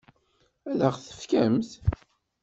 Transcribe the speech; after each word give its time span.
Ad 0.69 0.79
ɣ-t-tefkemt? 0.93 1.71